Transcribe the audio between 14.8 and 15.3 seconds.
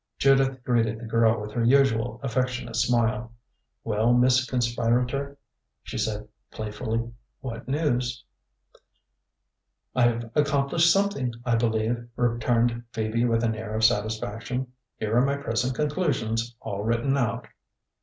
"Here are